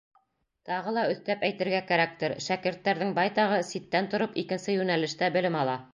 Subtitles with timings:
[0.69, 5.83] —Тағы ла өҫтәп әйтергә кәрәктер: шәкерттәрҙең байтағы ситтән тороп икенсе йүнәлештә белем ала.